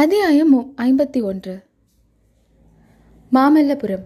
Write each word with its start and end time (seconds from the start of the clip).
அத்தியாயம் 0.00 0.74
ஐம்பத்தி 0.76 1.22
ஒன்று. 1.22 1.62
மாமல்லபுரம். 3.32 4.02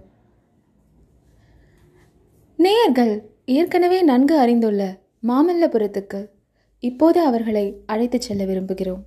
நேயர்கள் 2.57 3.31
ஏற்கனவே 3.45 4.03
நன்கு 4.03 4.39
அறிந்துள்ள 4.39 4.99
மாமல்லபுரத்துக்கு 5.27 6.29
இப்போது 6.79 7.21
அவர்களை 7.21 7.83
அழைத்துச் 7.87 8.21
செல்ல 8.21 8.45
விரும்புகிறோம். 8.45 9.03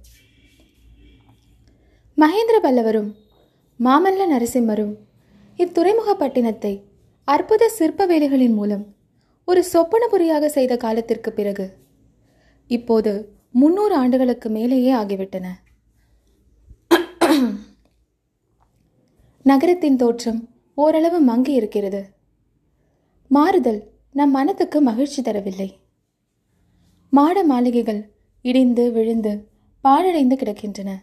மகேந்திர 2.17 2.59
பல்லவரும் 2.63 3.13
மாமல்ல 3.79 4.27
நரசிம்மரும் 4.33 4.95
இத்துறைமுகப்பட்டினத்தை 5.57 6.81
அற்புத 7.23 7.69
சிற்ப 7.69 8.05
வேலைகளின் 8.05 8.53
மூலம் 8.53 8.95
ஒரு 9.45 9.63
சொப்பனபுரியாக 9.73 10.45
செய்த 10.45 10.77
காலத்திற்கு 10.77 11.31
பிறகு 11.31 11.73
இப்போது 12.67 13.35
முன்னூறு 13.51 13.95
ஆண்டுகளுக்கு 13.95 14.49
மேலேயே 14.49 14.93
ஆகிவிட்டன. 14.93 15.47
நகரத்தின் 19.47 19.95
தோற்றம் 19.95 20.49
ஓரளவு 20.75 21.19
மங்கி 21.19 21.53
இருக்கிறது. 21.53 22.09
மாறுதல் 23.27 23.91
நம் 24.11 24.31
மனத்துக்கு 24.31 24.81
மகிழ்ச்சி 24.81 25.21
தரவில்லை. 25.21 25.73
மாட 27.09 27.43
மாளிகைகள் 27.43 28.11
இடிந்து 28.41 28.91
விழுந்து 28.91 29.47
பாழடைந்து 29.83 30.35
கிடக்கின்றன. 30.35 30.95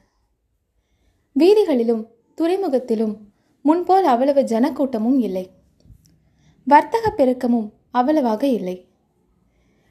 வீதிகளிலும் 1.32 2.06
துறைமுகத்திலும் 2.34 3.16
முன்போல் 3.62 4.05
அவ்வளவு 4.05 4.43
ஜனக்கூட்டமும் 4.43 5.18
இல்லை. 5.18 5.51
வர்த்தக 6.65 7.15
பெருக்கமும் 7.16 7.70
அவ்வளவாக 7.90 8.46
இல்லை. 8.46 8.88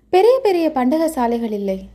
பெரிய 0.10 0.40
பெரிய 0.44 0.72
பண்டக 0.72 1.10
சாலைகள் 1.10 1.52
இல்லை. 1.52 1.90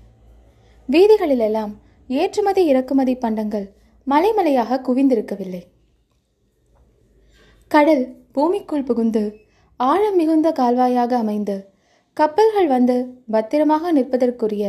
வீதிகளிலெல்லாம் 0.90 1.74
ஏற்றுமதி 2.06 2.66
இறக்குமதி 2.66 3.14
பண்டங்கள் 3.14 3.72
மலைமலையாக 4.06 4.82
குவிந்திருக்கவில்லை. 4.82 5.62
கடல் 7.70 8.02
பூமிக்குள் 8.32 8.84
புகுந்து 8.84 9.22
ஆழம் 9.76 10.16
மிகுந்த 10.16 10.48
கால்வாயாக 10.58 11.12
அமைந்து 11.22 11.56
கப்பல்கள் 12.16 12.66
வந்து 12.66 12.96
பத்திரமாக 13.30 13.92
நிற்பதற்குரிய 13.92 14.64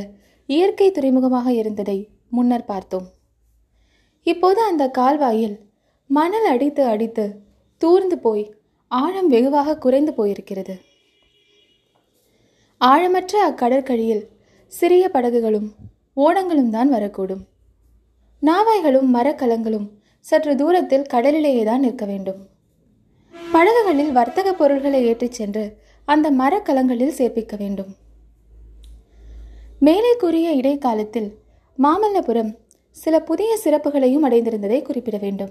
இயற்கை 0.45 0.87
துறைமுகமாக 0.91 1.47
இருந்ததை 1.53 1.97
முன்னர் 2.29 2.65
பார்த்தோம். 2.65 3.05
இப்போது 4.23 4.61
அந்த 4.61 4.89
கால்வாயில் 4.89 5.55
மணல் 6.09 6.47
அடித்து 6.53 6.83
அடித்து 6.85 7.25
தூர்ந்து 7.77 8.17
போய் 8.17 8.43
ஆழம் 8.87 9.27
வெகுவாக 9.27 9.77
குறைந்து 9.77 10.13
போயிருக்கிறது. 10.17 10.75
ஆழமற்ற 12.81 13.33
அக்கடற்கழியில் 13.49 14.27
சிறிய 14.67 15.09
படகுகளும் 15.09 15.69
ஓடங்களும் 16.17 16.69
தான் 16.69 16.93
வரக்கூடும். 16.93 17.43
நாவாய்களும் 18.41 19.09
மரக்கலங்களும் 19.15 19.87
சற்று 20.19 20.55
தூரத்தில் 20.55 21.09
கடலிலேயே 21.15 21.63
தான் 21.63 21.79
நிற்க 21.79 22.05
வேண்டும். 22.05 22.41
படகுகளில் 23.51 24.11
வர்த்தக 24.11 24.53
பொருள்களை 24.53 25.05
ஏற்றிச் 25.05 25.31
சென்று 25.31 25.77
அந்த 26.05 26.31
மரக்கலங்களில் 26.31 27.17
சேர்ப்பிக்க 27.17 27.57
வேண்டும். 27.57 27.95
மேலே 29.79 30.15
கூறிய 30.15 30.51
இடைக்காலத்தில் 30.51 31.37
மாமல்லபுரம் 31.83 32.57
சில 32.91 33.21
புதிய 33.21 33.57
சிறப்புகளையும் 33.63 34.25
அடைந்திருந்ததை 34.25 34.81
குறிப்பிட 34.81 35.17
வேண்டும். 35.17 35.49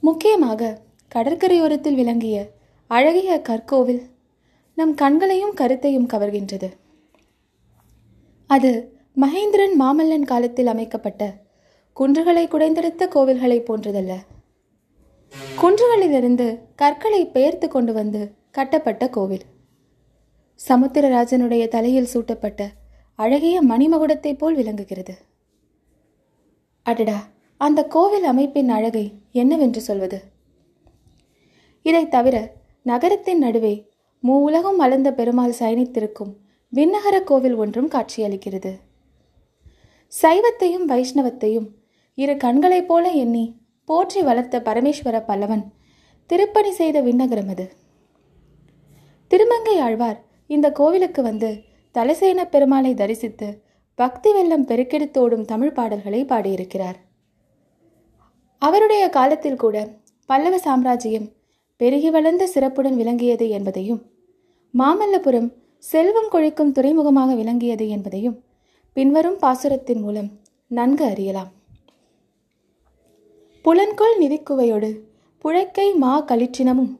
முக்கியமாக 0.00 0.80
கடற்கரையோரத்தில் 1.14 1.94
விளங்கிய 1.94 2.50
அழகிய 2.86 3.42
கற்கோவில் 3.48 4.02
நம் 4.74 4.94
கண்களையும் 4.94 5.54
கருத்தையும் 5.54 6.06
கவர்கின்றது. 6.06 6.70
அது 8.46 8.98
மகேந்திரன் 9.20 9.74
மாமல்லன் 9.80 10.22
காலத்தில் 10.22 10.66
அமைக்கப்பட்ட 10.66 11.34
குன்றுகளை 12.00 12.48
குடைந்தெடுத்த 12.48 13.06
கோவில்களைப் 13.06 13.72
போன்றதல்ல. 13.72 14.14
குன்றுகளிலிருந்து 15.40 16.58
கற்களை 16.76 17.26
பெயர்த்து 17.26 17.68
கொண்டு 17.68 17.92
வந்து 17.92 18.34
கட்டப்பட்ட 18.50 19.10
கோவில். 19.10 19.40
சமுத்திரராஜனுடைய 20.68 21.68
தலையில் 21.68 22.04
சூட்டப்பட்ட 22.04 22.70
அழகிய 23.14 23.64
மணிமகுடத்தைப் 23.64 24.38
போல் 24.38 24.54
விளங்குகிறது. 24.54 25.16
அடடா! 26.82 27.28
அந்த 27.56 27.84
கோவில் 27.84 28.24
அமைப்பின் 28.24 28.68
அழகை 28.68 29.12
என்னவென்று 29.32 29.80
சொல்வது? 29.80 30.22
இதைத் 31.82 32.10
தவிர 32.10 32.52
நகரத்தின் 32.82 33.38
நடுவே 33.38 33.90
மூவுலகம் 34.22 34.76
மலர்ந்த 34.76 35.12
பெருமாள் 35.12 35.54
சயனித்திருக்கும் 35.58 36.36
விண்ணகர 36.74 37.24
கோவில் 37.24 37.54
ஒன்றும் 37.54 37.90
காட்சியளிக்கிறது. 37.90 38.78
சைவத்தையும் 40.22 40.88
வைஷ்ணவத்தையும் 40.88 41.68
இரு 42.14 42.36
கண்களைப் 42.36 42.88
போல 42.88 43.10
எண்ணி 43.10 43.62
போற்றி 43.84 44.22
வளர்த்த 44.22 44.58
பரமேஸ்வர 44.58 45.16
பல்லவன். 45.28 45.64
திருப்பணி 46.26 46.70
செய்த 46.70 47.02
விண்ணகரம் 47.02 47.48
அது. 47.48 47.66
திருமங்கை 49.28 49.78
ஆழ்வார் 49.78 50.24
இந்த 50.46 50.72
கோவிலுக்கு 50.72 51.22
வந்து 51.22 51.50
தலசேன 51.94 52.44
பெருமாளை 52.54 52.94
தரிசித்து 52.94 53.62
பக்தி 53.94 54.32
வெள்ளம் 54.32 54.66
பெருக்கெடுத்தோடும் 54.66 55.44
தமிழ் 55.44 55.72
பாடல்களை 55.72 56.24
பாடியிருக்கிறார். 56.24 56.96
அவருடைய 58.58 59.08
காலத்தில் 59.08 59.56
கூட 59.56 59.76
பல்லவ 60.26 60.58
சாம்ராஜ்யம் 60.58 61.32
பெருகி 61.76 62.10
வளர்ந்த 62.10 62.46
சிறப்புடன் 62.46 62.96
விளங்கியது 62.96 63.48
என்பதையும் 63.48 64.00
மாமல்லபுரம் 64.74 65.48
செல்வம் 65.78 66.28
கொழிக்கும் 66.28 66.72
துறைமுகமாக 66.72 67.34
விளங்கியது 67.34 67.88
என்பதையும் 67.88 68.44
பின்வரும் 68.92 69.38
பாசுரத்தின் 69.42 70.00
மூலம் 70.00 70.30
நன்கு 70.66 71.04
அறியலாம். 71.04 71.50
புலன்கொள் 73.64 74.16
நிதிக்குவையோடு 74.20 74.98
புழைக்கை 75.44 75.94
மா 75.94 76.24
கலிற்றினமும். 76.24 76.96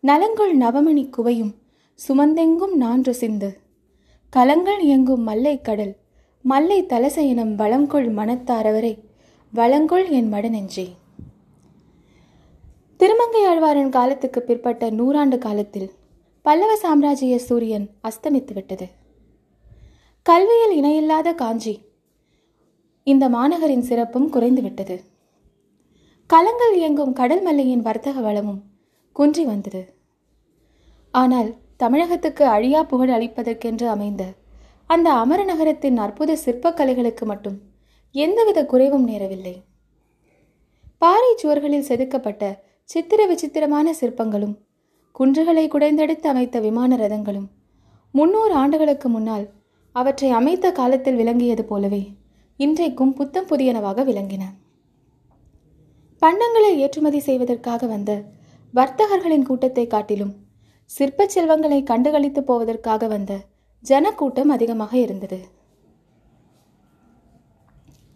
நலங்கொள் 0.00 0.52
நவமணி 0.58 1.10
குவையும் 1.10 1.52
சுமந்தெங்கும் 2.08 2.74
நான்று 2.74 3.14
சிந்து. 3.14 3.60
கலங்கள் 4.30 4.80
இயங்கும் 4.80 5.22
மல்லை 5.22 5.60
கடல் 5.60 5.96
மல்லை 6.42 6.84
தலசையினம் 6.84 7.54
வளங்கொள் 7.54 8.08
மனத்தாரவரை 8.14 8.98
வளங்கொள் 9.54 10.10
என் 10.10 10.32
மடநெஞ்சே. 10.32 10.86
திருமங்கையாழ்வாரன் 13.00 13.88
காலத்துக்கு 13.88 14.42
பிற்பட்ட 14.42 14.90
நூறாண்டு 14.90 15.38
காலத்தில் 15.38 15.90
பல்லவ 16.42 16.76
சாம்ராஜ்ய 16.76 17.38
சூரியன் 17.38 17.90
அஸ்தமித்து 18.08 18.54
விட்டது. 18.54 18.88
கல்வியில் 20.22 20.76
இணையில்லாத 20.76 21.32
காஞ்சி 21.32 21.80
இந்த 23.02 23.28
மாநகரின் 23.28 23.82
சிறப்பும் 23.82 24.32
குறைந்துவிட்டது 24.32 24.98
கலங்கள் 26.32 26.74
இயங்கும் 26.78 27.14
கடல் 27.18 27.40
மல்லையின் 27.44 27.84
வர்த்தக 27.86 28.20
வளமும் 28.20 28.58
குன்றி 29.16 29.44
வந்தது. 29.44 29.80
ஆனால் 31.14 31.48
தமிழகத்துக்கு 31.76 32.44
அழியா 32.56 32.80
புகழ் 32.90 33.12
அளிப்பதற்கென்று 33.16 33.86
அமைந்த 33.94 34.22
அந்த 34.86 35.08
அமர 35.22 35.40
நகரத்தின் 35.44 35.98
அற்புத 36.04 36.36
சிற்பக்கலைகளுக்கு 36.44 37.26
மட்டும் 37.32 37.56
எந்தவித 38.14 38.64
குறைவும் 38.72 39.08
நேரவில்லை. 39.08 39.54
பாறை 40.98 41.32
சுவர்களில் 41.42 41.88
செதுக்கப்பட்ட 41.90 42.52
சித்திர 42.88 43.26
விசித்திரமான 43.32 43.96
சிற்பங்களும் 44.00 44.54
குன்றுகளை 45.16 45.66
குடைந்தெடுத்து 45.68 46.26
அமைத்த 46.28 46.56
விமான 46.60 46.96
ரதங்களும் 46.96 47.50
முன்னூறு 48.14 48.54
ஆண்டுகளுக்கு 48.54 49.08
முன்னால் 49.08 49.46
அவற்றை 49.94 50.30
அமைத்த 50.30 50.66
காலத்தில் 50.72 51.20
விளங்கியது 51.22 51.64
போலவே 51.64 52.02
இன்றைக்கும் 52.60 53.14
புத்தம் 53.14 53.50
புதியனவாக 53.52 54.04
விளங்கின. 54.10 54.44
பண்டங்களை 56.22 56.70
ஏற்றுமதி 56.76 57.20
செய்வதற்காக 57.20 57.86
வந்த 57.86 58.10
வர்த்தகர்களின் 58.74 59.46
கூட்டத்தை 59.48 59.86
காட்டிலும் 59.86 60.34
சிற்ப 60.90 61.26
செல்வங்களை 61.26 61.78
கண்டுகளித்து 61.82 62.40
போவதற்காக 62.40 63.06
வந்த 63.06 63.32
ஜனக்கூட்டம் 63.84 64.48
அதிகமாக 64.48 64.92
இருந்தது. 64.98 65.38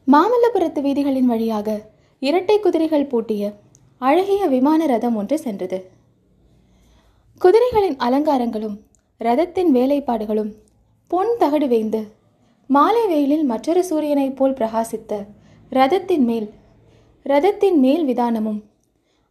மாமல்லபுரத்து 0.06 0.80
வீதிகளின் 0.80 1.26
வழியாக 1.26 1.68
இரட்டை 2.22 2.56
குதிரைகள் 2.60 3.06
பூட்டிய 3.06 3.52
அழகிய 4.00 4.42
விமான 4.46 4.86
ரதம் 4.86 5.16
ஒன்று 5.16 5.38
சென்றது. 5.38 5.78
குதிரைகளின் 7.40 7.96
அலங்காரங்களும் 7.98 8.76
ரதத்தின் 9.20 9.70
வேலைப்பாடுகளும் 9.74 10.52
பொன் 11.10 11.32
தகடு 11.38 11.68
வேய்ந்து 11.68 12.02
மாலை 12.70 13.06
வெயிலில் 13.06 13.44
மற்றொரு 13.44 13.82
சூரியனைப் 13.90 14.36
போல் 14.36 14.52
பிரகாசித்த 14.52 15.12
ரதத்தின் 15.72 16.24
மேல் 16.24 16.46
ரதத்தின் 17.24 17.78
மேல் 17.78 18.06
விதானமும். 18.06 18.62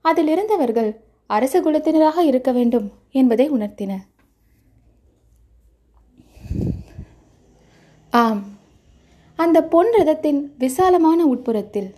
அதிலிருந்தவர்கள் 0.04 0.95
அரச 1.25 1.62
குலத்தினராக 1.62 2.18
இருக்க 2.18 2.51
வேண்டும் 2.51 2.92
என்பதை 3.12 3.51
உணர்த்தின 3.51 3.98
ஆம். 8.10 8.44
அந்த 9.36 9.63
பொன் 9.63 9.92
ரதத்தின் 9.92 10.51
விசாலமான 10.57 11.25
உட்புறத்தில் 11.25 11.94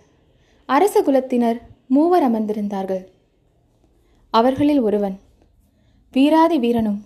அரச 0.66 1.02
குலத்தினர் 1.02 1.60
மூவர் 1.88 2.32
அமர்ந்திருந்தார்கள். 2.32 3.04
அவர்களில் 4.30 4.80
ஒருவன் 4.80 5.20
வீராதி 6.12 6.58
வீரனும் 6.58 7.04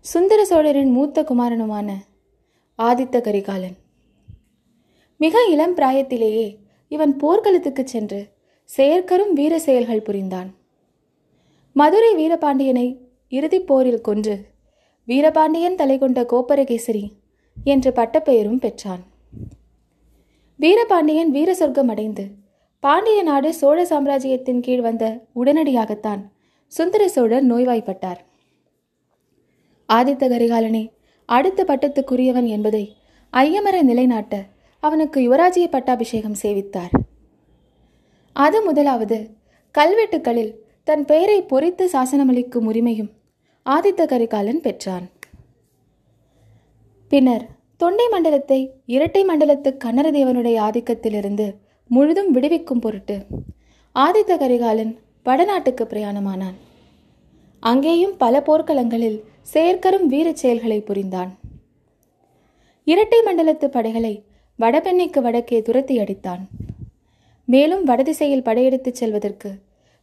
சுந்தர 0.00 0.44
சோழரின் 0.44 0.90
மூத்த 0.90 1.22
குமாரனுமான 1.22 1.92
ஆதித்த 2.78 3.20
கரிகாலன். 3.20 3.76
மிக 5.18 5.46
இளம் 5.50 5.76
பிராயத்திலேயே 5.76 6.62
இவன் 6.88 7.16
போர்க்களத்துக்கு 7.16 7.88
சென்று 7.88 8.20
செயற்கரும் 8.76 9.32
வீர 9.32 9.58
செயல்கள் 9.58 10.02
புரிந்தான். 10.02 10.54
மதுரை 11.72 12.10
வீரபாண்டியனை 12.14 12.98
இறுதிப் 13.28 13.66
போரில் 13.66 14.00
கொன்று 14.00 14.44
வீரபாண்டியன் 15.06 15.74
தலை 15.74 15.98
கொண்ட 15.98 16.26
கோப்பரகேசரி 16.32 17.04
என்று 17.64 17.90
பட்டப்பெயரும் 17.90 18.58
பெற்றான். 18.58 19.02
வீரபாண்டியன் 20.56 21.30
வீர 21.30 21.54
சொர்க்கம் 21.54 21.88
அடைந்து 21.88 22.24
பாண்டிய 22.80 23.22
நாடு 23.22 23.54
சோழ 23.54 23.84
சாம்ராஜ்யத்தின் 23.84 24.60
கீழ் 24.60 24.80
வந்த 24.80 25.04
உடனடியாகத்தான் 25.34 26.22
சுந்தர 26.66 27.08
சோழர் 27.08 27.46
நோய்வாய்ப்பட்டார். 27.46 28.20
ஆதித்த 29.88 30.24
கரிகாலனே 30.28 30.84
அடுத்த 31.28 31.64
பட்டத்துக்குரியவன் 31.64 32.46
என்பதை 32.46 32.96
ஐயமர 33.32 33.82
நிலைநாட்ட 33.82 34.34
அவனுக்கு 34.86 35.18
யுவராஜ்ய 35.24 35.66
பட்டாபிஷேகம் 35.66 36.40
சேவித்தார். 36.42 36.94
அது 38.36 38.58
முதலாவது 38.62 39.18
கல்வெட்டுக்களில் 39.74 40.52
தன் 40.88 41.04
பெயரை 41.04 41.38
பொறித்து 41.42 41.84
சாசனமளிக்கும் 41.92 42.66
உரிமையும் 42.70 43.10
ஆதித்த 43.66 44.02
கரிகாலன் 44.06 44.60
பெற்றான். 44.60 45.06
பின்னர் 47.10 47.44
தொண்டை 47.76 48.06
மண்டலத்தை 48.10 48.58
இரட்டை 48.86 49.22
மண்டலத்து 49.24 49.70
கன்னரதேவனுடைய 49.84 50.56
ஆதிக்கத்திலிருந்து 50.66 51.46
முழுதும் 51.90 52.30
விடுவிக்கும் 52.30 52.82
பொருட்டு 52.84 53.16
ஆதித்த 53.96 54.32
கரிகாலன் 54.38 54.92
வடநாட்டுக்கு 55.24 55.84
பிரயாணமானான். 55.92 56.58
அங்கேயும் 57.60 58.14
பல 58.16 58.42
போர்க்களங்களில் 58.46 59.18
செயற்கரும் 59.54 60.06
வீரச் 60.12 60.40
செயல்களை 60.42 60.78
புரிந்தான். 60.80 61.32
இரட்டை 62.84 63.20
மண்டலத்து 63.26 63.66
படைகளை 63.76 64.14
வடபெண்ணைக்கு 64.58 65.20
வடக்கே 65.20 65.62
துரத்தி 65.62 65.98
அடித்தான். 65.98 66.42
மேலும் 67.44 67.84
வடதிசையில் 67.84 68.42
படையெடுத்துச் 68.42 68.94
செல்வதற்கு 68.94 69.58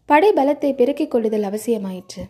படை 0.05 0.33
பலத்தை 0.33 0.75
பெருக்கிக் 0.75 1.11
கொள்ளுதல் 1.11 1.43
அவசியமாயிற்று. 1.43 2.23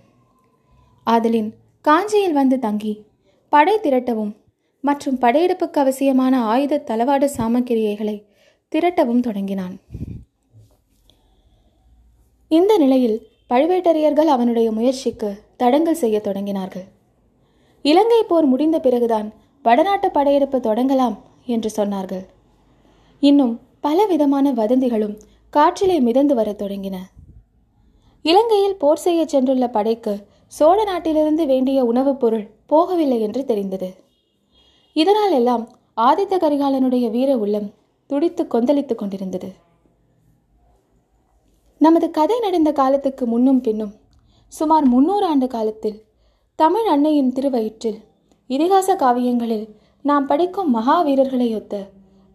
ஆதலின் 1.04 1.54
காஞ்சியில் 1.82 2.34
வந்து 2.34 2.60
தங்கி 2.60 3.06
படை 3.50 3.80
திரட்டவும் 3.84 4.36
மற்றும் 4.82 5.20
படையெடுப்புக்கு 5.20 5.80
அவசியமான 5.84 6.42
ஆயுத 6.42 6.84
தளவாட 6.86 7.30
சாமக்கிரியைகளை 7.38 8.24
திரட்டவும் 8.76 9.20
தொடங்கினான். 9.20 9.80
இந்த 12.48 12.78
நிலையில் 12.78 13.28
பழுவேட்டரையர்கள் 13.50 14.32
அவனுடைய 14.36 14.72
முயற்சிக்கு 14.72 15.38
தடங்கல் 15.58 16.02
செய்ய 16.04 16.22
தொடங்கினார்கள். 16.24 16.88
இலங்கை 17.82 18.24
போர் 18.24 18.46
முடிந்த 18.46 18.80
பிறகுதான் 18.80 19.34
வடநாட்டு 19.64 20.12
படையெடுப்பு 20.12 20.58
தொடங்கலாம் 20.58 21.18
என்று 21.52 21.72
சொன்னார்கள். 21.76 22.26
இன்னும் 23.20 23.60
பல 23.80 24.06
விதமான 24.06 24.54
வதந்திகளும் 24.54 25.20
காற்றிலே 25.50 26.00
மிதந்து 26.00 26.36
வரத் 26.36 26.62
தொடங்கின. 26.62 26.96
இலங்கையில் 28.22 28.76
போர் 28.76 28.98
செய்ய 28.98 29.26
சென்றுள்ள 29.32 29.68
படைக்கு 29.68 30.28
சோழ 30.48 30.84
நாட்டிலிருந்து 30.84 31.46
வேண்டிய 31.46 31.86
உணவுப் 31.86 32.20
பொருள் 32.20 32.50
போகவில்லை 32.70 33.20
என்று 33.20 33.46
தெரிந்தது. 33.46 33.94
இதனால் 34.94 35.32
எல்லாம் 35.32 35.70
ஆதித்த 36.02 36.38
கரிகாலனுடைய 36.38 37.10
வீர 37.10 37.38
உள்ளம் 37.38 37.74
துடித்து 38.08 38.48
கொந்தளித்துக் 38.48 38.98
கொண்டிருந்தது. 38.98 39.54
நமது 41.78 42.12
கதை 42.12 42.40
நடந்த 42.40 42.72
காலத்துக்கு 42.72 43.28
முன்னும் 43.28 43.62
பின்னும் 43.62 43.94
சுமார் 44.48 44.86
முன்னூறு 44.86 45.26
ஆண்டு 45.26 45.48
காலத்தில் 45.48 46.04
தமிழ் 46.56 46.88
அன்னையின் 46.88 47.34
திருவயிற்றில் 47.34 48.00
இதிகாச 48.48 48.96
காவியங்களில் 48.96 49.68
நாம் 50.02 50.26
படிக்கும் 50.26 50.76
மகாவீரர்களையொத்த 50.76 51.88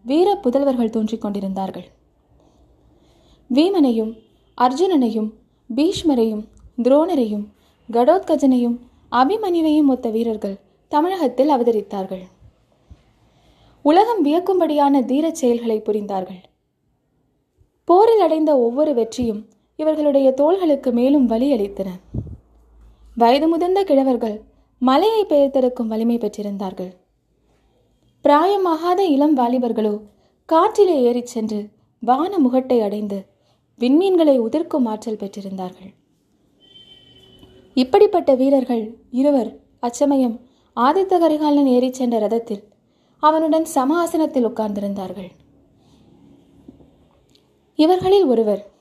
வீர 0.03 0.39
புதல்வர்கள் 0.43 0.89
தோன்றிக் 0.89 1.21
கொண்டிருந்தார்கள். 1.21 1.85
வீமனையும் 3.53 4.13
அர்ஜுனனையும் 4.61 5.31
பீஷ்மரையும் 5.75 6.47
துரோணரையும் 6.83 7.45
கடோத்கஜனையும் 7.91 8.79
அபிமன்யுவையும் 9.11 9.87
ஒத்த 9.87 10.09
வீரர்கள் 10.09 10.59
தமிழகத்தில் 10.87 11.49
அவதரித்தார்கள். 11.49 12.23
உலகம் 13.81 14.25
வியக்கும்படியான 14.25 15.05
தீரச் 15.05 15.35
செயல்களை 15.35 15.81
புரிந்தார்கள். 15.85 16.43
போரில் 17.83 18.19
அடைந்த 18.19 18.59
ஒவ்வொரு 18.59 18.93
வெற்றியும் 18.93 19.45
இவர்களுடைய 19.75 20.31
தோள்களுக்கு 20.31 20.91
மேலும் 20.91 21.25
வலி 21.25 21.53
அளித்தன. 21.53 21.87
வயது 23.15 23.47
முதிர்ந்த 23.47 23.83
கிழவர்கள் 23.83 24.41
மலையை 24.79 25.25
பெயர்த்தெடுக்கும் 25.25 25.87
வலிமை 25.87 26.17
பெற்றிருந்தார்கள். 26.17 26.91
பிராயமாகாத 28.27 28.99
இளம் 28.99 29.37
வாலிபர்களோ 29.37 30.01
காற்றிலே 30.45 31.01
ஏறிச் 31.01 31.25
சென்று 31.25 31.69
வான 31.99 32.37
முகட்டை 32.37 32.81
அடைந்து 32.81 33.25
விண்மீன்களை 33.79 34.39
உதிர்க்கும் 34.39 34.85
ஆற்றல் 34.85 35.15
பெற்றிருந்தார்கள். 35.15 35.93
இப்படிப்பட்ட 37.73 38.35
வீரர்கள் 38.35 38.97
இருவர் 39.11 39.59
அச்சமயம் 39.79 40.39
ஆதித்த 40.75 41.19
கரிகாலன் 41.19 41.65
ஏறிச் 41.65 41.93
சென்ற 41.93 42.27
ரதத்தில் 42.27 42.63
அவனுடன் 43.19 43.65
சம 43.65 44.05
ஆசனத்தில் 44.05 44.47
உட்கார்ந்திருந்தார்கள். 44.47 45.31
இவர்களில் 47.75 48.25
ஒருவர் 48.25 48.71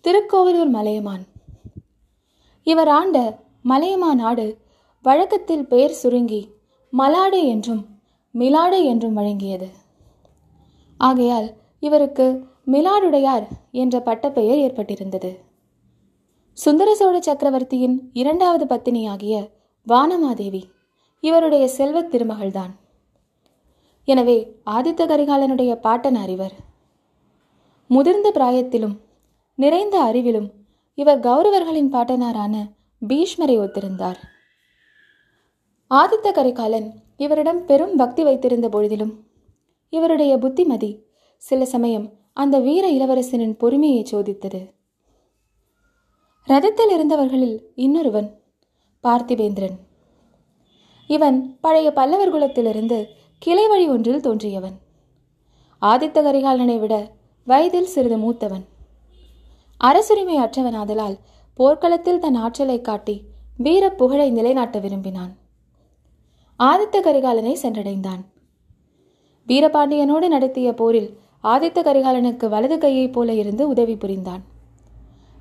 திருக்கோவலூர் 0.00 0.68
மலையமான். 0.68 1.26
இவர் 2.62 2.88
ஆண்ட 2.88 3.38
மலையமா 3.68 4.14
நாடு 4.14 4.58
வழக்கத்தில் 5.02 5.66
பெயர் 5.66 5.90
சுருங்கி 5.90 6.50
மலாடு 6.90 7.46
என்றும் 7.46 7.89
மிலாடு 8.34 8.84
என்றும் 8.84 9.16
வழங்கியது. 9.16 9.68
ஆகையால் 10.98 11.54
இவருக்கு 11.80 12.46
மிலாடுடையார் 12.66 13.46
என்ற 13.70 14.00
பட்டப்பெயர் 14.00 14.58
ஏற்பட்டிருந்தது. 14.58 15.36
சுந்தர 16.52 16.94
சோழ 16.94 17.20
சக்கரவர்த்தியின் 17.20 18.10
இரண்டாவது 18.12 18.64
பத்தினியாகிய 18.64 19.48
வானமாதேவி 19.86 20.62
இவருடைய 21.20 21.68
செல்வத் 21.68 22.14
திருமகள்தான். 22.14 22.72
எனவே 24.04 24.56
ஆதித்த 24.66 25.06
கரிகாலனுடைய 25.06 25.74
பாட்டனார் 25.74 26.28
இவர். 26.28 26.52
முதிர்ந்த 27.86 28.32
பிராயத்திலும் 28.34 28.96
நிறைந்த 29.54 30.10
அறிவிலும் 30.12 30.50
இவர் 30.94 31.20
கௌரவர்களின் 31.20 31.92
பாட்டனாரான 31.92 32.54
பீஷ்மரை 33.08 33.56
ஒத்திருந்தார். 33.58 34.20
ஆதித்த 35.90 36.32
கரிகாலன் 36.32 36.94
இவரிடம் 37.22 37.64
பெரும் 37.64 37.96
பக்தி 37.96 38.22
வைத்திருந்த 38.22 38.68
பொழுதிலும். 38.68 39.14
இவருடைய 39.88 40.38
புத்திமதி 40.38 41.06
சில 41.36 41.64
சமயம் 41.64 42.12
அந்த 42.32 42.58
வீர 42.58 42.90
இளவரசனின் 42.90 43.58
பொறுமையை 43.58 44.06
சோதித்தது. 44.12 44.60
ரதத்தில் 46.46 46.90
இருந்தவர்களில் 46.90 47.56
இன்னொருவன் 47.74 48.42
பார்த்திபேந்திரன். 49.02 49.76
இவன் 51.06 51.58
பழைய 51.60 51.92
பல்லவர் 51.92 52.32
குலத்திலிருந்து 52.34 53.04
கிளை 53.38 53.68
வழி 53.68 53.88
ஒன்றில் 53.88 54.20
தோன்றியவன். 54.20 54.76
ஆதித்த 55.82 56.22
கரிகாலனை 56.22 56.78
விட 56.78 57.10
வயதில் 57.44 57.92
சிறிது 57.94 58.16
மூத்தவன். 58.16 58.64
அரசுரிமை 59.76 60.38
அற்றவனாதலால் 60.38 61.18
போர்க்களத்தில் 61.54 62.18
தன் 62.18 62.34
ஆற்றலை 62.34 62.80
காட்டி 62.80 63.22
வீர 63.56 63.90
புகழை 63.90 64.30
நிலைநாட்ட 64.30 64.78
விரும்பினான். 64.78 65.38
ஆதித்த 66.60 67.00
கரிகாலனை 67.00 67.56
சென்றடைந்தான். 67.62 68.22
வீரபாண்டியனோடு 69.46 70.28
நடத்திய 70.28 70.74
போரில் 70.74 71.18
ஆதித்த 71.42 71.78
கரிகாலனுக்கு 71.82 72.48
வலது 72.48 72.78
கையைப் 72.78 73.12
போல 73.12 73.32
இருந்து 73.32 73.68
உதவி 73.68 73.96
புரிந்தான். 73.96 74.42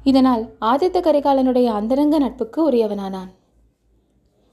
இதனால் 0.04 0.44
ஆதித்த 0.62 1.00
கரிகாலனுடைய 1.00 1.66
அந்தரங்க 1.66 2.18
நட்புக்கு 2.18 2.72
உரியவனானான். 2.72 3.28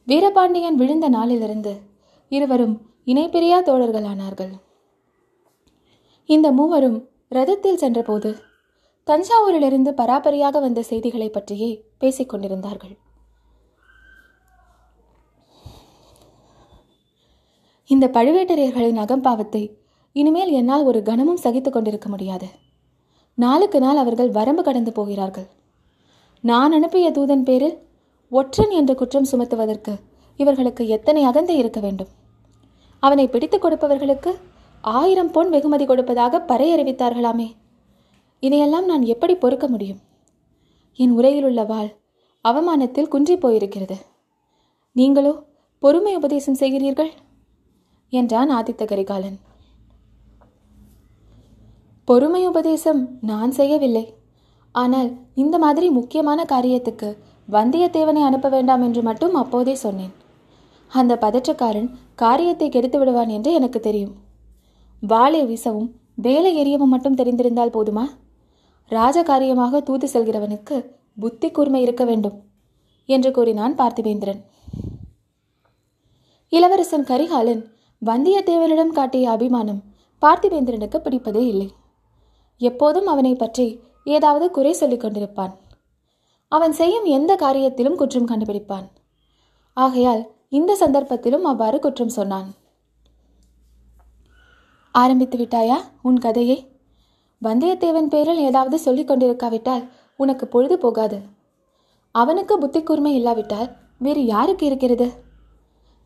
வீரபாண்டியன் 0.07 0.75
விழுந்த 0.75 1.09
நாளிலிருந்து 1.09 1.81
இருவரும் 2.29 2.81
இணைப்பிரியா 3.07 3.59
தோழர்களானார்கள். 3.67 4.53
இந்த 6.25 6.53
மூவரும் 6.53 7.09
ரதத்தில் 7.35 7.75
சென்றபோது 7.75 8.37
தஞ்சாவூரிலிருந்து 9.07 9.91
பராபரியாக 9.91 10.61
வந்த 10.61 10.83
செய்திகளை 10.83 11.31
பற்றியே 11.31 11.85
பேசிக் 11.99 12.29
இந்த 17.91 18.07
பழுவேட்டரையர்களின் 18.07 19.03
அகம்பாவத்தை 19.03 19.63
இனிமேல் 20.13 20.51
என்னால் 20.51 20.85
ஒரு 20.85 21.03
கணமும் 21.03 21.43
சகித்து 21.45 21.71
கொண்டிருக்க 21.71 22.09
முடியாது. 22.09 22.47
நாளுக்கு 23.35 23.79
நாள் 23.81 23.97
அவர்கள் 23.97 24.31
வரம்பு 24.31 24.63
கடந்து 24.63 24.93
போகிறார்கள். 24.93 25.47
நான் 26.41 26.73
அனுப்பிய 26.73 27.11
தூதன் 27.11 27.43
பேரில் 27.43 27.77
ஒற்றன் 28.33 28.71
என்று 28.71 28.95
குற்றம் 28.95 29.29
சுமத்துவதற்கு 29.33 29.93
இவர்களுக்கு 30.37 30.87
எத்தனை 30.87 31.23
அகந்தை 31.25 31.57
இருக்க 31.57 31.81
வேண்டும்? 31.81 32.09
அவனை 33.03 33.29
பிடித்துக் 33.29 33.65
கொடுப்பவர்களுக்கு 33.65 34.31
ஆயிரம் 34.81 35.31
பொன் 35.31 35.51
வெகுமதி 35.51 35.85
கொடுப்பதாக 35.87 36.41
பறை 36.41 36.69
அறிவித்தார்களாமே 36.75 37.49
இதையெல்லாம் 38.41 38.85
நான் 38.85 39.03
எப்படி 39.03 39.35
பொறுக்க 39.35 39.69
முடியும்? 39.69 40.01
என் 40.99 41.11
உரையில் 41.11 41.45
உள்ள 41.45 41.63
வாள் 41.65 41.91
அவமானத்தில் 42.45 43.09
குன்றி 43.09 43.37
போயிருக்கிறது. 43.37 43.97
நீங்களோ 44.93 45.33
பொறுமை 45.79 46.13
உபதேசம் 46.17 46.61
செய்கிறீர்கள்? 46.61 47.13
என்றான் 48.13 48.51
ஆதித்த 48.51 48.83
கரிகாலன். 48.85 49.39
பொறுமை 52.09 52.43
உபதேசம் 52.47 53.01
நான் 53.21 53.53
செய்யவில்லை. 53.53 54.05
ஆனால் 54.75 55.11
இந்த 55.35 55.57
மாதிரி 55.59 55.87
முக்கியமான 55.91 56.41
காரியத்துக்கு 56.45 57.09
வந்தியத்தேவனை 57.49 58.23
அனுப்ப 58.29 58.49
வேண்டாம் 58.49 58.83
என்று 58.83 59.03
மட்டும் 59.03 59.35
அப்போதே 59.35 59.75
சொன்னேன். 59.75 60.15
அந்த 60.91 61.13
பதற்றக்காரன் 61.25 61.89
காரியத்தை 62.15 62.69
கெடுத்து 62.69 62.99
விடுவான் 62.99 63.29
என்று 63.29 63.53
எனக்கு 63.53 63.81
தெரியும். 63.81 64.15
வாளை 65.03 65.41
வீசவும் 65.47 65.89
வேலை 66.27 66.53
எரியவும் 66.63 66.93
மட்டும் 66.95 67.19
தெரிந்திருந்தால் 67.21 67.75
போதுமா? 67.77 68.05
ராஜகாரியமாக 68.91 69.81
தூது 69.83 70.07
செல்கிறவனுக்கு 70.13 70.77
புத்தி 71.21 71.49
கூர்மை 71.51 71.81
இருக்க 71.83 72.05
வேண்டும் 72.05 72.37
என்று 73.09 73.31
கூறினான் 73.31 73.75
பார்த்திபேந்திரன். 73.75 74.41
இளவரசன் 76.53 77.09
கரிகாலன் 77.11 77.63
வந்தியத்தேவனிடம் 78.07 78.97
காட்டிய 78.99 79.31
அபிமானம் 79.31 79.83
பார்த்திவேந்திரனுக்கு 80.23 80.99
பிடிப்பதே 81.03 81.43
இல்லை. 81.53 81.69
எப்போதும் 82.61 83.07
அவனை 83.07 83.33
பற்றி 83.35 83.67
ஏதாவது 84.05 84.51
குறை 84.51 84.73
சொல்லிக் 84.73 85.05
கொண்டிருப்பான். 85.05 85.55
அவன் 86.53 86.73
செய்யும் 86.73 87.05
எந்த 87.05 87.33
காரியத்திலும் 87.35 87.95
குற்றம் 87.95 88.29
கண்டுபிடிப்பான். 88.29 88.87
ஆகையால் 89.77 90.23
இந்த 90.49 90.77
சந்தர்ப்பத்திலும் 90.81 91.47
அவ்வாறு 91.51 91.79
குற்றம் 91.79 92.15
சொன்னான். 92.19 92.49
ஆரம்பித்து 94.95 95.37
விட்டாயா 95.39 95.79
உன் 96.03 96.19
கதையை? 96.19 96.59
வந்தியத்தேவன் 97.43 98.09
பேரில் 98.09 98.39
ஏதாவது 98.39 98.79
சொல்லிக் 98.79 99.11
கொண்டிருக்காவிட்டால் 99.11 99.85
உனக்கு 100.17 100.45
பொழுது 100.47 100.77
போகாது. 100.79 101.19
அவனுக்கு 102.15 102.55
புத்தி 102.59 102.83
கூர்மை 102.83 103.15
இல்லாவிட்டால் 103.15 103.71
வேறு 103.99 104.23
யாருக்கு 104.25 104.67
இருக்கிறது? 104.67 105.07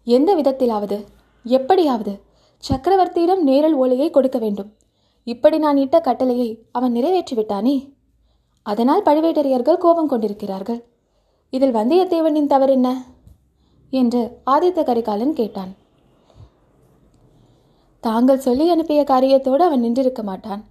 எந்த 0.06 0.30
விதத்திலாவது 0.34 0.98
எப்படியாவது 1.44 2.12
சக்கரவர்த்தியிடம் 2.68 3.42
நேரல் 3.50 3.76
ஓலையை 3.82 4.08
கொடுக்க 4.10 4.38
வேண்டும். 4.38 4.70
இப்படி 5.26 5.58
நான் 5.58 5.76
இட்ட 5.76 5.96
கட்டளையை 6.00 6.48
அவன் 6.72 6.92
நிறைவேற்றி 6.92 7.34
விட்டானே 7.36 7.76
அதனால் 8.66 9.06
பழுவேட்டரையர்கள் 9.06 9.82
கோபம் 9.84 10.10
கொண்டிருக்கிறார்கள். 10.12 10.80
இதில் 11.52 11.76
வந்தியத்தேவனின் 11.78 12.50
தவறென்ன 12.52 12.88
என்று 13.92 14.20
ஆதித்த 14.46 14.80
கரிகாலன் 14.84 15.32
கேட்டான். 15.32 15.72
தாங்கள் 18.04 18.44
சொல்லி 18.44 18.66
அனுப்பிய 18.70 19.00
காரியத்தோடு 19.04 19.62
அவன் 19.68 19.82
நின்றிருக்க 19.84 20.22
மாட்டான். 20.22 20.62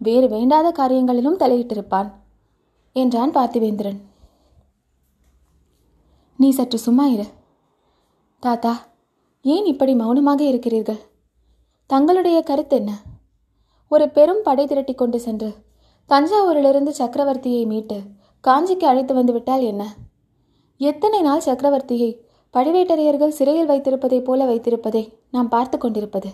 வேறு 0.00 0.28
வேண்டாத 0.28 0.68
காரியங்களிலும் 0.78 1.40
தலையிட்டிருப்பான் 1.42 2.08
என்றான் 2.96 3.34
பார்த்திவேந்திரன். 3.36 4.00
நீ 6.38 6.50
சற்று 6.50 6.78
சும்மா 6.78 7.04
இரு. 7.06 7.26
தாத்தா 8.42 8.72
ஏன் 9.44 9.64
இப்படி 9.64 9.94
மௌனமாக 9.94 10.44
இருக்கிறீர்கள்? 10.44 11.00
தங்களுடைய 11.86 12.42
கருத்து 12.42 12.76
என்ன? 12.76 13.00
ஒரு 13.88 14.08
பெரும் 14.08 14.40
படை 14.44 14.66
திரட்டி 14.66 14.94
கொண்டு 14.94 15.20
சென்று 15.20 15.54
தஞ்சாவூரிலிருந்து 16.08 16.92
சக்கரவர்த்தியை 16.98 17.66
மீட்டு 17.66 18.00
காஞ்சிக்கு 18.48 18.84
அழைத்து 18.84 19.14
வந்துவிட்டால் 19.14 19.60
என்ன? 19.60 19.94
எத்தனை 20.78 21.20
நாள் 21.20 21.42
சக்கரவர்த்தியை 21.46 22.18
பழுவேட்டரையர்கள் 22.54 23.28
சிறையில் 23.28 23.68
வைத்திருப்பதைப் 23.68 24.24
போல 24.24 24.44
வைத்திருப்பதை 24.44 25.12
நாம் 25.30 25.48
பார்த்து 25.48 25.78
கொண்டிருப்பது? 25.78 26.30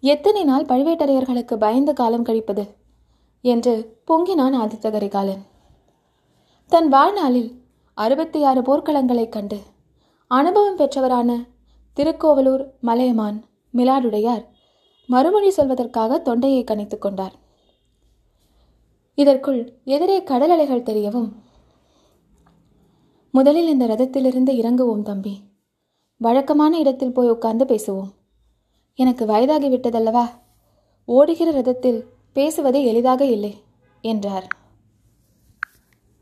எத்தனை 0.00 0.44
நாள் 0.44 0.64
பழுவேட்டரையர்களுக்கு 0.64 1.56
பயந்து 1.56 1.92
காலம் 1.92 2.24
கழிப்பது? 2.24 2.68
என்று 3.40 4.02
பொங்கினான் 4.06 4.54
ஆதித்த 4.54 4.90
கரிகாலன். 4.90 5.42
தன் 6.68 6.88
வாழ்நாளில் 6.88 7.62
அறுபத்தி 7.94 8.44
ஆறு 8.44 8.60
போர்க்களங்களைக் 8.62 9.28
கண்டு 9.28 9.58
அனுபவம் 10.26 10.76
பெற்றவரான 10.76 11.44
திருக்கோவலூர் 11.98 12.74
மலையமான் 12.80 13.44
மிலாடுடையார் 13.74 14.44
மறுமொழி 15.06 15.48
சொல்வதற்காக 15.48 16.22
தொண்டையை 16.22 16.64
கணித்துக் 16.64 16.98
கொண்டார். 16.98 17.32
இதற்குள் 19.14 19.72
எதிரே 19.84 20.22
கடல் 20.22 20.50
அலைகள் 20.50 20.82
தெரியவும் 20.82 21.32
முதலில் 23.30 23.68
இந்த 23.68 23.86
ரதத்திலிருந்து 23.86 24.52
இறங்குவோம் 24.52 25.02
தம்பி. 25.02 25.40
வழக்கமான 26.16 26.78
இடத்தில் 26.78 27.12
போய் 27.12 27.30
உட்கார்ந்து 27.30 27.64
பேசுவோம். 27.64 28.10
எனக்கு 28.94 29.26
வயதாகி 29.26 29.68
விட்டதல்லவா? 29.68 30.24
ஓடுகிற 31.04 31.60
ரதத்தில் 31.62 32.04
பேசுவது 32.32 32.84
எளிதாக 32.84 33.24
இல்லை 33.24 33.62
என்றார். 34.02 34.57